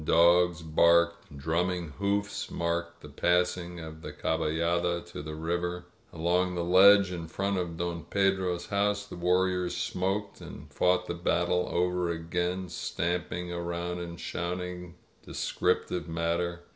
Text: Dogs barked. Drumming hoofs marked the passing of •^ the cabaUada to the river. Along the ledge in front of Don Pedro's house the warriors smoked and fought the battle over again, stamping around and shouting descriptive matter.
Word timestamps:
Dogs 0.03 0.63
barked. 0.63 1.37
Drumming 1.37 1.89
hoofs 1.99 2.49
marked 2.49 3.01
the 3.01 3.07
passing 3.07 3.79
of 3.79 3.93
•^ 3.93 4.01
the 4.01 4.11
cabaUada 4.11 5.05
to 5.11 5.21
the 5.21 5.35
river. 5.35 5.85
Along 6.11 6.55
the 6.55 6.63
ledge 6.63 7.11
in 7.11 7.27
front 7.27 7.59
of 7.59 7.77
Don 7.77 8.05
Pedro's 8.05 8.65
house 8.65 9.05
the 9.05 9.15
warriors 9.15 9.77
smoked 9.77 10.41
and 10.41 10.73
fought 10.73 11.05
the 11.05 11.13
battle 11.13 11.69
over 11.71 12.09
again, 12.09 12.67
stamping 12.69 13.53
around 13.53 13.99
and 13.99 14.19
shouting 14.19 14.95
descriptive 15.23 16.09
matter. 16.09 16.61